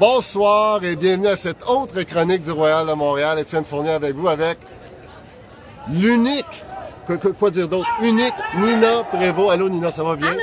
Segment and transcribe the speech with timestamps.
[0.00, 3.38] Bonsoir et bienvenue à cette autre chronique du Royal de Montréal.
[3.38, 4.56] Étienne Fournier avec vous avec
[5.90, 6.64] l'unique,
[7.38, 9.50] quoi, dire d'autre, unique Nina Prévost.
[9.50, 10.30] Allô Nina, ça va bien?
[10.30, 10.40] Allô,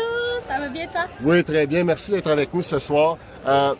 [0.48, 1.06] ça va bien toi?
[1.24, 1.84] Oui, très bien.
[1.84, 3.18] Merci d'être avec nous ce soir.
[3.48, 3.74] Euh,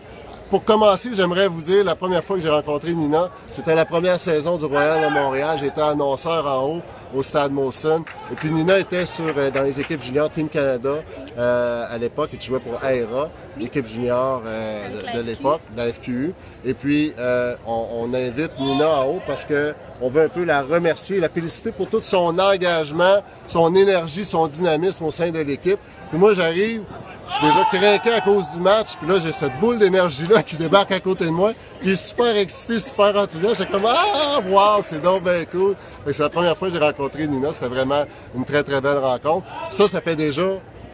[0.50, 4.20] pour commencer, j'aimerais vous dire, la première fois que j'ai rencontré Nina, c'était la première
[4.20, 5.58] saison du Royal de Montréal.
[5.60, 6.82] J'étais annonceur en haut
[7.14, 8.04] au Stade Molson.
[8.32, 10.96] Et puis Nina était sur, euh, dans les équipes juniors Team Canada
[11.38, 15.78] euh, à l'époque et tu jouais pour AERA, l'équipe junior euh, de, de l'époque, de
[15.82, 16.34] la FQU.
[16.66, 20.44] Et puis, euh, on, on invite Nina en haut parce que on veut un peu
[20.44, 25.40] la remercier, la féliciter pour tout son engagement, son énergie, son dynamisme au sein de
[25.40, 25.80] l'équipe.
[26.10, 26.84] Puis moi, j'arrive,
[27.30, 30.56] je suis déjà craqué à cause du match, puis là, j'ai cette boule d'énergie-là qui
[30.56, 33.58] débarque à côté de moi, qui est super excité, super enthousiaste.
[33.58, 35.76] J'ai comme, ah, wow, c'est donc bien cool.
[36.06, 38.04] C'est la première fois que j'ai rencontré Nina, c'était vraiment
[38.36, 39.46] une très, très belle rencontre.
[39.68, 40.48] Puis ça, ça fait déjà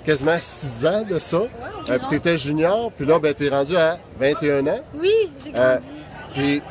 [0.06, 1.38] quasiment six ans de ça.
[1.90, 4.80] Euh, puis t'étais junior, puis là, ben, t'es rendu à 21 ans.
[4.96, 5.12] Oui,
[5.46, 5.88] j'ai Euh, grandi.
[6.34, 6.62] puis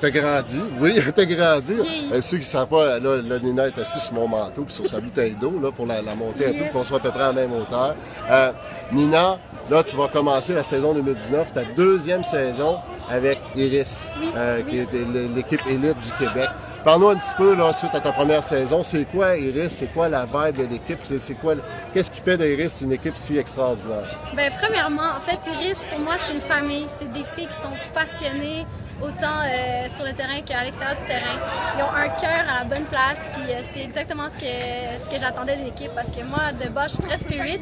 [0.00, 1.74] t'as grandi, oui, t'as grandi.
[1.74, 2.12] Vieilli.
[2.12, 4.86] Euh, ceux qui savent pas, là, là, Nina est assise sur mon manteau puis sur
[4.86, 7.22] sa bouteille d'eau là pour la, la monter un peu, qu'on soit à peu près
[7.22, 7.94] à la même hauteur.
[8.30, 8.52] Euh,
[8.92, 9.38] Nina,
[9.70, 14.78] là, tu vas commencer la saison 2019, ta deuxième saison avec Iris, Oui, euh, qui
[14.78, 14.88] est
[15.34, 16.48] l'équipe élite du Québec.
[16.84, 20.08] Parle-nous un petit peu, là, suite à ta première saison, c'est quoi Iris, c'est quoi
[20.08, 21.54] la vibe de l'équipe, c'est quoi,
[21.94, 24.20] qu'est-ce qui fait d'Iris une équipe si extraordinaire?
[24.34, 26.86] Ben, premièrement, en fait, Iris, pour moi, c'est une famille.
[26.88, 28.66] C'est des filles qui sont passionnées,
[29.02, 31.38] autant euh, sur le terrain qu'à l'extérieur du terrain.
[31.76, 35.08] Ils ont un cœur à la bonne place, puis euh, c'est exactement ce que, ce
[35.08, 37.60] que j'attendais de l'équipe, parce que moi, de base, je suis très spirit.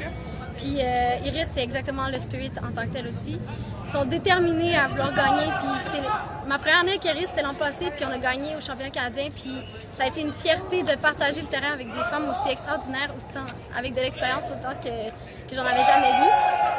[0.57, 3.41] Puis euh, Iris, c'est exactement le spirit en tant que tel aussi.
[3.83, 5.51] Ils sont déterminés à vouloir gagner.
[5.59, 6.03] Puis c'est
[6.47, 9.29] ma première année avec Iris, c'était l'an passé, puis on a gagné au championnat canadien.
[9.35, 9.55] Puis
[9.91, 13.47] ça a été une fierté de partager le terrain avec des femmes aussi extraordinaires, autant
[13.75, 15.09] avec de l'expérience autant que,
[15.49, 16.29] que j'en avais jamais vu.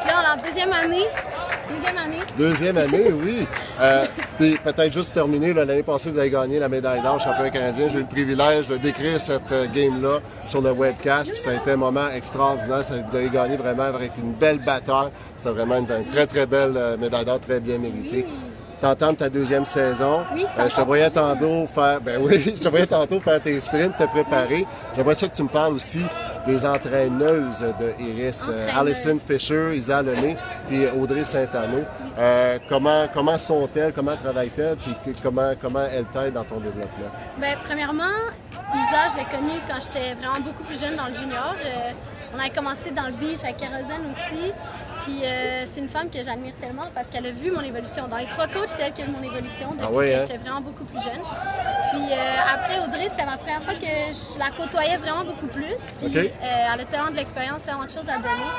[0.02, 1.06] Puis là, en deuxième année,
[1.70, 2.01] deuxième année,
[2.38, 3.46] Deuxième année, oui.
[3.80, 4.06] Euh,
[4.38, 7.90] puis peut-être juste terminer, l'année passée, vous avez gagné la médaille d'or championnat canadien.
[7.90, 11.32] J'ai eu le privilège de décrire cette euh, game-là sur le webcast.
[11.32, 12.82] Puis ça a été un moment extraordinaire.
[13.08, 15.10] Vous avez gagné vraiment avec une belle bataille.
[15.36, 18.26] C'était vraiment une, une très, très belle euh, médaille d'or, très bien méritée.
[18.82, 20.24] T'entends ta deuxième saison.
[20.34, 23.60] Oui, Euh, je te voyais tantôt faire, ben oui, je te voyais tantôt faire tes
[23.60, 24.66] sprints, te préparer.
[24.96, 26.04] J'aimerais ça que tu me parles aussi
[26.48, 28.70] des entraîneuses de Iris, euh.
[28.76, 30.36] Alison Fisher, Isa Lemay,
[30.68, 31.84] puis Audrey Saint-Anneau.
[32.18, 37.12] Euh, comment comment sont-elles, comment travaillent-elles, puis comment comment elles t'aident dans ton développement?
[37.40, 38.18] Ben, premièrement,
[38.74, 41.54] Isa, je l'ai connue quand j'étais vraiment beaucoup plus jeune dans le junior.
[41.64, 41.92] Euh,
[42.36, 44.52] on avait commencé dans le beach avec Kérosène aussi.
[45.02, 48.08] Puis euh, c'est une femme que j'admire tellement parce qu'elle a vu mon évolution.
[48.08, 50.26] Dans les trois coachs, c'est elle qui a vu mon évolution depuis Ah que hein?
[50.28, 51.22] j'étais vraiment beaucoup plus jeune.
[51.92, 55.92] Puis euh, après, Audrey, c'était ma première fois que je la côtoyais vraiment beaucoup plus.
[56.00, 58.52] Puis euh, elle a tellement de l'expérience, tellement de choses à donner.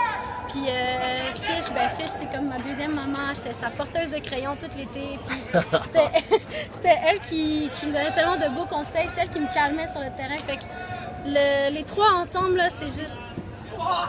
[0.48, 3.32] Puis euh, Fish, ben Fish, c'est comme ma deuxième maman.
[3.34, 5.18] J'étais sa porteuse de crayons tout l'été.
[5.26, 5.38] Puis
[5.84, 6.38] c'était-
[6.72, 9.86] c'était elle qui, qui me donnait tellement de beaux conseils, c'est elle qui me calmait
[9.86, 10.36] sur le terrain.
[10.38, 10.64] Fait que
[11.26, 13.36] le- les trois ensemble, là, c'est juste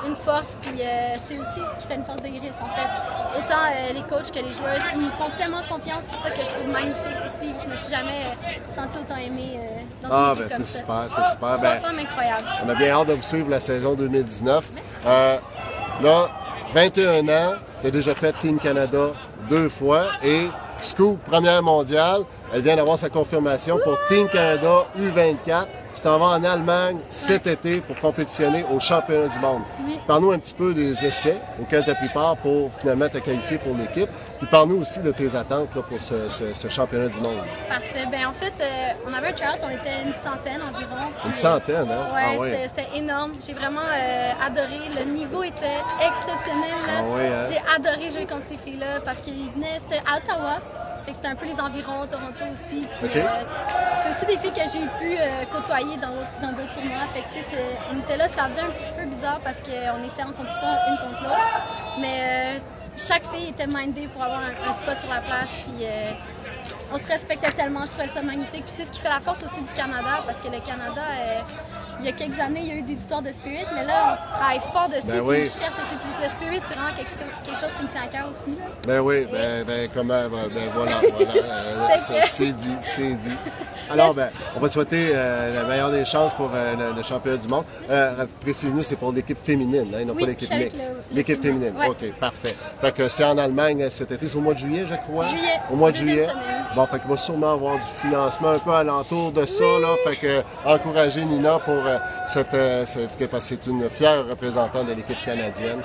[0.06, 0.58] une force.
[0.62, 2.90] Puis euh, c'est aussi ce qui fait une force de Iris, en fait.
[3.40, 6.06] Autant euh, les coachs que les joueuses, ils nous font tellement confiance.
[6.06, 7.52] Puis c'est ça que je trouve magnifique aussi.
[7.54, 9.60] Puis je me suis jamais euh, sentie autant aimée
[10.02, 11.56] dans une Ah, ben c'est super, c'est super.
[11.56, 12.46] Trois Ben, femmes incroyables.
[12.66, 14.70] on a bien hâte de vous suivre la saison 2019.
[15.06, 15.38] Euh,
[16.02, 16.28] là,
[16.74, 19.12] 21 ans, tu as déjà fait Team Canada
[19.50, 20.48] deux fois et
[20.82, 22.22] Scoop, première mondiale,
[22.54, 25.66] elle vient d'avoir sa confirmation pour Team Canada U24.
[25.96, 29.62] Tu t'en vas en Allemagne cet été pour compétitionner au championnat du monde.
[29.86, 30.00] Oui.
[30.08, 33.60] Parle-nous un petit peu des essais auxquels tu as pris part pour finalement te qualifier
[33.60, 34.10] pour l'équipe.
[34.40, 37.44] Puis parle-nous aussi de tes attentes là, pour ce, ce- ce championnat du monde.
[37.68, 38.06] Parfait.
[38.12, 38.66] Ben, en fait, euh,
[39.08, 41.10] on avait un chart, on était une centaine environ.
[41.26, 42.14] Une centaine, hein?
[42.14, 42.50] Ouais, Ah oui.
[42.68, 43.34] c'était- énorme.
[43.46, 44.80] J'ai vraiment euh, adoré.
[44.98, 46.86] Le niveau était exceptionnel.
[46.90, 47.46] Ah oui, hein?
[47.50, 50.58] J'ai adoré jouer contre ces filles-là parce qu'ils venaient, c'était à Ottawa.
[51.06, 52.88] Fait que c'était un peu les environs, Toronto aussi.
[52.94, 53.28] Puis euh,
[53.98, 57.08] c'est aussi des filles que j'ai pu euh, côtoyer dans d'autres tournois.
[57.14, 60.32] Fait que, on était là, ça faisait un petit peu bizarre parce qu'on était en
[60.32, 61.98] compétition une contre l'autre.
[62.00, 62.60] Mais euh,
[62.96, 65.52] chaque fille était mindée pour avoir un, un spot sur la place.
[65.64, 65.86] Puis
[66.92, 68.64] on se respectait tellement, je trouvais ça magnifique.
[68.64, 71.02] Puis c'est ce qui fait la force aussi du Canada, parce que le Canada,
[72.00, 74.20] il y a quelques années, il y a eu des histoires de spirit, mais là,
[74.26, 75.50] on travaille fort dessus, Ben oui.
[75.56, 75.76] on cherche.
[75.76, 77.10] Puis le spirit, c'est vraiment quelque,
[77.44, 78.58] quelque chose qui me tient à cœur aussi.
[78.58, 78.66] là.
[78.86, 81.32] Ben oui, ben, ben comment, ben, ben voilà, voilà,
[81.96, 83.32] euh, c'est dit, c'est dit.
[83.92, 87.04] Alors, ben, on va te souhaiter euh, la meilleure des chances pour euh, le, le
[87.04, 87.66] championnat du monde.
[87.90, 90.92] Euh, Précise-nous, c'est pour l'équipe féminine, hein, non Oui, pas l'équipe je mixte.
[91.12, 92.10] L'équipe féminin, féminine, ouais.
[92.12, 92.56] ok, parfait.
[92.82, 95.26] Fait que c'est en Allemagne cet été, c'est au mois de juillet, je crois.
[95.28, 96.24] Juillet, Au mois de juillet.
[96.28, 96.66] semaine.
[96.76, 99.90] Bon, fait qu'il va sûrement avoir du financement un peu alentour de ça, là.
[100.08, 104.94] Fait que encourager Nina pour pour cette, cette parce que c'est une fière représentante de
[104.94, 105.82] l'équipe canadienne.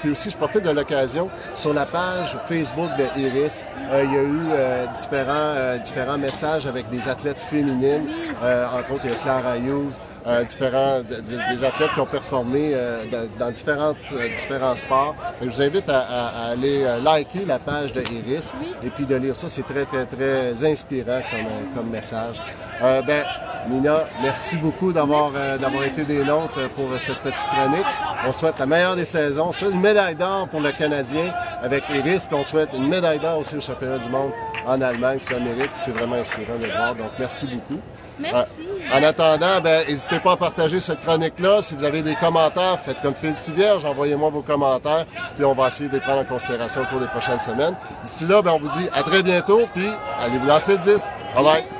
[0.00, 3.64] puis aussi, je profite de l'occasion sur la page Facebook de Iris.
[3.92, 8.08] il y a eu différents différents messages avec des athlètes féminines,
[8.40, 9.98] entre autres il y a Clara Hughes.
[10.26, 13.04] Euh, différents, des, athlètes qui ont performé euh,
[13.38, 15.14] dans, différentes, euh, différents sports.
[15.42, 19.36] je vous invite à, à, aller liker la page de Iris et puis de lire
[19.36, 19.50] ça.
[19.50, 22.40] C'est très, très, très inspirant comme, comme message.
[22.80, 23.22] ben,
[23.68, 25.30] Nina, merci beaucoup d'avoir
[25.60, 27.86] d'avoir été des nôtres pour cette petite chronique.
[28.26, 29.48] On souhaite la meilleure des saisons.
[29.48, 31.32] On souhaite une médaille d'or pour le Canadien
[31.62, 34.32] avec Iris, puis on souhaite une médaille d'or aussi au championnat du monde
[34.66, 35.70] en Allemagne, c'est l'Amérique.
[35.74, 36.94] C'est vraiment inspirant de le voir.
[36.94, 37.80] Donc, merci beaucoup.
[38.18, 38.50] Merci.
[38.92, 41.60] En attendant, ben, n'hésitez pas à partager cette chronique-là.
[41.62, 45.04] Si vous avez des commentaires, faites comme Phil Vierge, envoyez-moi vos commentaires,
[45.36, 47.74] puis on va essayer de les prendre en considération au cours des prochaines semaines.
[48.04, 49.88] D'ici là, ben, on vous dit à très bientôt, puis
[50.18, 51.10] allez vous lancer le disque.
[51.34, 51.73] Bye bye.